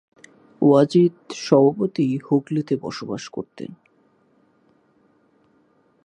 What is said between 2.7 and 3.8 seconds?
বসবাস করতেন।